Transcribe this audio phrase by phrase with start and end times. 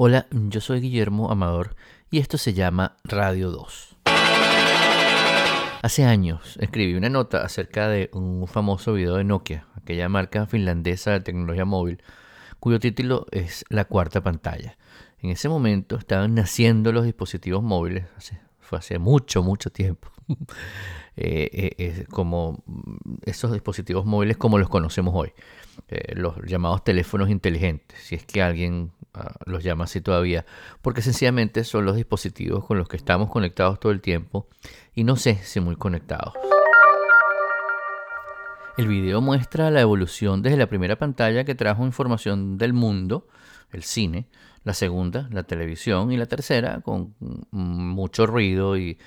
[0.00, 1.74] Hola, yo soy Guillermo Amador
[2.08, 3.96] y esto se llama Radio 2.
[5.82, 11.10] Hace años escribí una nota acerca de un famoso video de Nokia, aquella marca finlandesa
[11.10, 12.00] de tecnología móvil,
[12.60, 14.78] cuyo título es La cuarta pantalla.
[15.18, 18.04] En ese momento estaban naciendo los dispositivos móviles,
[18.60, 20.12] fue hace mucho, mucho tiempo.
[21.20, 22.62] Eh, eh, como
[23.24, 25.32] esos dispositivos móviles como los conocemos hoy,
[25.88, 28.92] eh, los llamados teléfonos inteligentes, si es que alguien
[29.46, 30.44] los llama así todavía,
[30.82, 34.48] porque sencillamente son los dispositivos con los que estamos conectados todo el tiempo
[34.94, 36.34] y no sé si muy conectados.
[38.76, 43.26] El video muestra la evolución desde la primera pantalla que trajo información del mundo,
[43.72, 44.28] el cine,
[44.64, 47.14] la segunda, la televisión, y la tercera, con
[47.50, 48.98] mucho ruido y,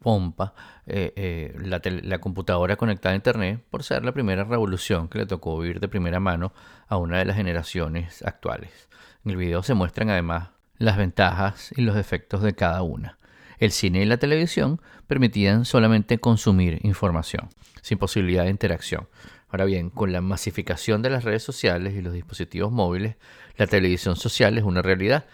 [0.00, 0.54] pompa,
[0.86, 1.56] eh, eh,
[2.02, 5.88] la, computadora conectada a Internet, por ser la primera revolución que le tocó vivir de
[5.88, 6.52] primera mano
[6.88, 8.88] a una de las generaciones actuales.
[9.24, 13.18] En el video se muestran además las ventajas y los defectos de cada una.
[13.64, 17.48] El cine y la televisión permitían solamente consumir información,
[17.80, 19.08] sin posibilidad de interacción.
[19.48, 23.16] Ahora bien, con la masificación de las redes sociales y los dispositivos móviles,
[23.56, 25.24] la televisión social es una realidad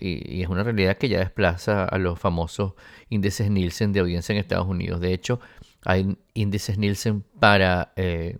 [0.00, 2.72] y, es una realidad que ya desplaza a los famosos
[3.08, 5.00] índices Nielsen de audiencia en Estados Unidos.
[5.00, 5.38] De hecho,
[5.84, 8.36] hay índices Nielsen para eh,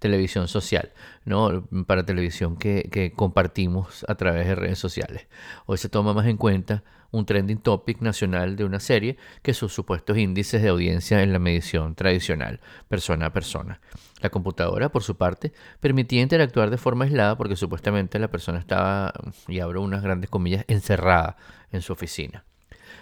[0.00, 0.90] televisión social,
[1.24, 1.64] ¿no?
[1.86, 5.28] para televisión que, que, compartimos a través de redes sociales.
[5.66, 9.72] Hoy se toma más en cuenta un trending topic nacional de una serie que sus
[9.72, 13.80] supuestos índices de audiencia en la medición tradicional, persona a persona.
[14.20, 19.12] La computadora, por su parte, permitía interactuar de forma aislada porque supuestamente la persona estaba,
[19.48, 21.36] y abro unas grandes comillas, encerrada
[21.72, 22.44] en su oficina.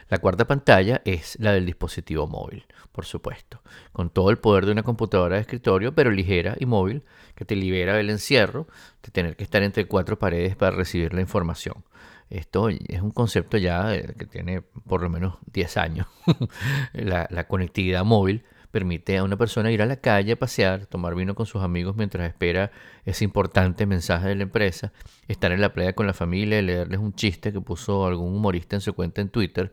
[0.08, 4.72] La cuarta pantalla es la del dispositivo móvil, por supuesto, con todo el poder de
[4.72, 8.68] una computadora de escritorio, pero ligera y móvil, que te libera del encierro,
[9.02, 11.84] de tener que estar entre cuatro paredes para recibir la información.
[12.30, 16.06] Esto es un concepto ya eh, que tiene por lo menos 10 años.
[16.92, 21.46] la, conectividad móvil permite a una persona ir a la calle, pasear, tomar vino con
[21.46, 22.70] sus amigos mientras espera
[23.06, 24.92] ese importante mensaje de la empresa,
[25.26, 28.82] estar en la playa con la familia, leerles un chiste que puso algún humorista en
[28.82, 29.70] su cuenta en Twitter,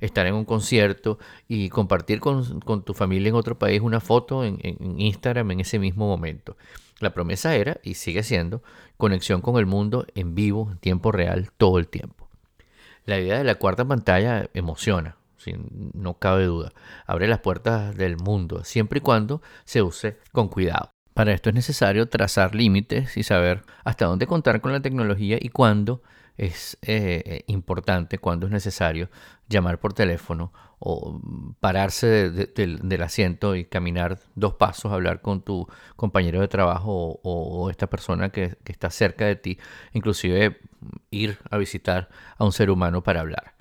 [0.00, 1.18] estar en un concierto
[1.48, 4.58] y compartir con, tu familia en otro país una foto en
[4.98, 6.56] Instagram en ese mismo momento.
[6.98, 8.62] La promesa era, y sigue siendo,
[8.96, 12.28] conexión con el mundo en vivo, en tiempo real, todo el tiempo.
[13.04, 16.72] La idea de la cuarta pantalla emociona, sin, no cabe duda.
[17.06, 20.90] Abre las puertas del mundo, siempre y cuando se use con cuidado.
[21.12, 25.50] Para esto es necesario trazar límites y saber hasta dónde contar con la tecnología y
[25.50, 26.02] cuándo
[26.36, 29.10] es eh, eh, importante, cuando es necesario
[29.48, 31.20] llamar por teléfono o
[31.60, 35.66] pararse del asiento y caminar dos pasos, hablar con tu
[35.96, 39.58] compañero de trabajo o, esta persona que, que, está cerca de ti,
[39.92, 40.60] inclusive
[41.10, 43.54] ir a visitar a un ser humano para hablar.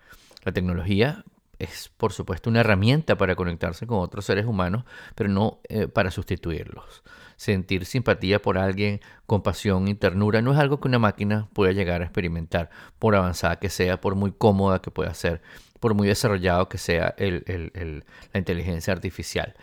[0.44, 1.24] La tecnología
[1.60, 4.84] es, por supuesto, una herramienta para conectarse con otros seres humanos,
[5.16, 7.04] pero no eh, para sustituirlos.
[7.38, 12.02] Sentir simpatía por alguien, compasión y ternura no es algo que una máquina pueda llegar
[12.02, 15.42] a experimentar, por avanzada que sea, por muy cómoda que pueda ser,
[15.80, 19.56] por muy desarrollado que sea la inteligencia artificial.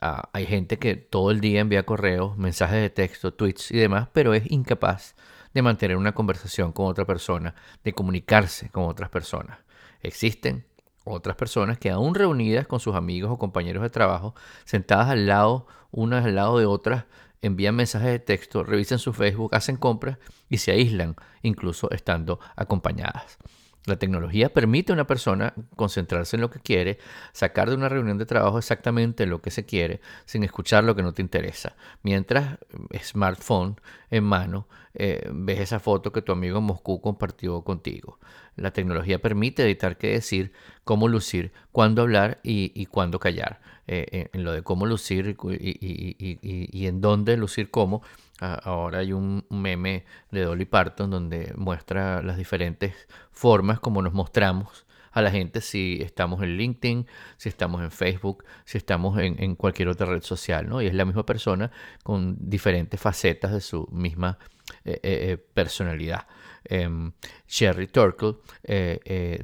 [0.00, 4.08] Ah, hay gente que todo el día envía correos, mensajes de texto, tweets y demás,
[4.12, 5.16] pero es incapaz
[5.52, 9.58] de mantener una conversación con otra persona, de comunicarse con otras personas.
[10.00, 10.64] Existen
[11.12, 15.66] otras personas que aún reunidas con sus amigos o compañeros de trabajo, sentadas al lado,
[15.90, 17.04] unas al lado de otras,
[17.42, 20.18] envían mensajes de texto, revisan su Facebook, hacen compras
[20.48, 23.38] y se aíslan, incluso estando acompañadas.
[23.86, 26.98] La tecnología permite a una persona concentrarse en lo que quiere,
[27.32, 31.02] sacar de una reunión de trabajo exactamente lo que se quiere, sin escuchar lo que
[31.02, 31.76] no te interesa.
[32.02, 32.58] Mientras,
[32.90, 33.80] eh, smartphone
[34.10, 38.18] en mano, eh, ves esa foto que tu amigo en Moscú compartió contigo.
[38.56, 40.52] La tecnología permite editar qué decir,
[40.84, 43.60] cómo lucir, cuándo hablar y, cuándo callar.
[43.90, 48.02] Eh, en lo de cómo lucir y, en dónde lucir cómo,
[48.38, 52.94] ahora hay un meme de Dolly Parton donde muestra las diferentes
[53.32, 57.06] formas como nos mostramos a la gente si estamos en LinkedIn,
[57.36, 60.82] si estamos en Facebook, si estamos en, cualquier otra red social, ¿no?
[60.82, 61.70] Y es la misma persona
[62.02, 64.38] con diferentes facetas de su misma
[64.84, 66.26] eh, eh, personalidad.
[66.64, 67.12] Em,
[67.46, 68.34] Sherry Turkle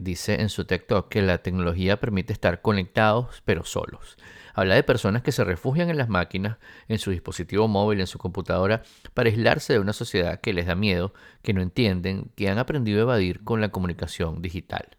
[0.00, 4.16] dice en su TikTok que la tecnología permite estar conectados pero solos.
[4.54, 8.18] Habla de personas que se refugian en las máquinas, en su dispositivo móvil, en su
[8.18, 8.82] computadora,
[9.12, 11.12] para aislarse de una sociedad que les da miedo,
[11.42, 14.96] que no entienden, que han aprendido a evadir con la comunicación digital.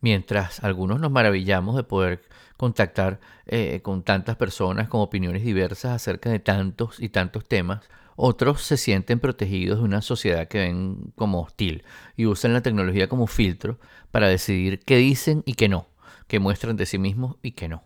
[0.00, 2.22] Mientras algunos nos maravillamos de poder
[2.56, 7.80] contactar eh, con tantas personas con opiniones diversas acerca de tantos y tantos temas,
[8.22, 11.84] Otros se sienten protegidos de una sociedad que ven como hostil
[12.16, 13.78] y usan la tecnología como filtro
[14.10, 15.88] para decidir qué dicen y qué no,
[16.26, 17.82] qué muestran de sí mismos y qué no.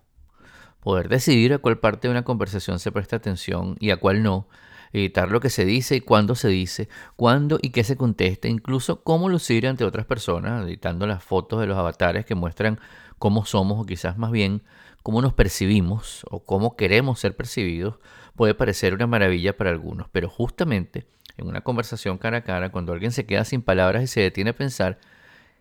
[0.81, 4.49] Poder decidir a cuál parte de una conversación se presta atención y a cuál no,
[4.95, 9.03] editar lo que se dice y cuándo se dice, cuándo y qué se contesta, incluso
[9.03, 12.79] cómo lucir ante otras personas, editando las fotos de los avatares que muestran
[13.19, 14.63] cómo somos o quizás más bien
[15.03, 17.97] cómo nos percibimos o cómo queremos ser percibidos,
[18.37, 21.07] puede parecer una maravilla para algunos, pero justamente
[21.37, 24.51] en una conversación cara a cara, cuando alguien se queda sin palabras y se detiene
[24.51, 24.99] a pensar,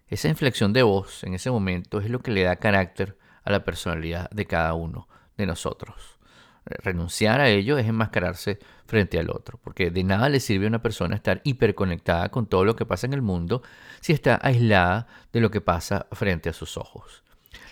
[0.08, 3.64] esa inflexión de voz en ese momento es lo que le da carácter a la
[3.64, 5.08] personalidad de cada uno
[5.38, 6.20] de nosotros.
[6.66, 10.82] Renunciar a ello es enmascararse frente al otro, porque de nada le sirve a una
[10.82, 13.64] persona estar hiperconectada con todo lo que pasa en el mundo
[14.00, 17.24] si está aislada de lo que pasa frente a sus ojos.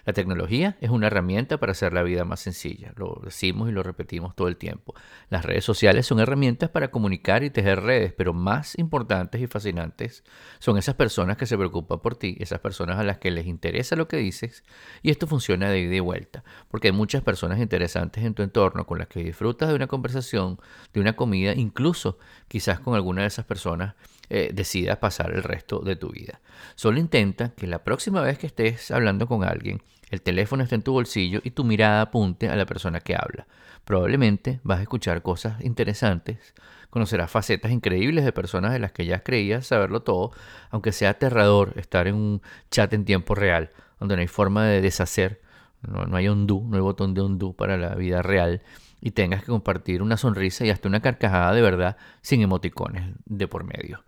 [0.06, 3.84] La tecnología es una herramienta para hacer la vida más sencilla, lo decimos y lo
[3.84, 4.96] repetimos todo el tiempo.
[5.30, 10.24] Las redes sociales son herramientas para comunicar y tejer redes, pero más importantes y fascinantes
[10.60, 13.96] son esas personas que se preocupan por ti, esas personas a las que les interesa
[13.96, 14.64] lo que dices,
[15.02, 18.86] y esto funciona de ida y vuelta, porque hay muchas personas interesantes en tu entorno
[18.86, 20.60] con las que disfrutas de una conversación,
[20.94, 22.18] de una comida, incluso
[22.48, 23.96] quizás con alguna de esas personas
[24.30, 26.40] eh, decidas pasar el resto de tu vida.
[26.76, 29.82] Solo intenta que la próxima vez que estés hablando con alguien,
[30.12, 33.48] el teléfono esté en tu bolsillo y tu mirada apunte a la persona que habla.
[33.86, 36.54] Probablemente vas a escuchar cosas interesantes,
[36.90, 40.32] conocerás facetas increíbles de personas de las que ya creías saberlo todo,
[40.70, 44.82] aunque sea aterrador estar en un chat en tiempo real, donde no hay forma de
[44.82, 45.42] deshacer,
[45.82, 48.62] no, no hay undo, no hay botón de undo para la vida real
[49.00, 53.48] y tengas que compartir una sonrisa y hasta una carcajada de verdad sin emoticones de
[53.48, 54.04] por medio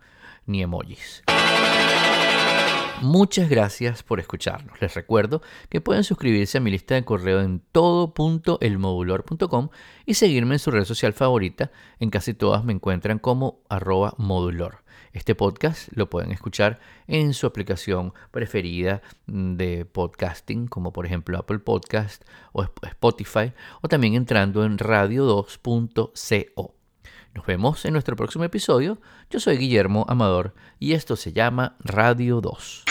[0.46, 1.22] ni emojis.
[3.02, 4.80] Muchas gracias por escucharnos.
[4.80, 9.68] Les recuerdo que pueden suscribirse a mi lista de correo en todo.elmodulor.com
[10.06, 11.70] y seguirme en su red social favorita.
[11.98, 14.84] En casi todas me encuentran como arroba modulor.
[15.12, 21.60] Este podcast lo pueden escuchar en su aplicación preferida de podcasting, como por ejemplo Apple
[21.60, 23.52] Podcast o Spotify,
[23.82, 26.73] o también entrando en radio2.co.
[27.34, 29.00] Nos vemos en nuestro próximo episodio.
[29.28, 32.84] Yo soy Guillermo Amador y esto se llama Radio 2.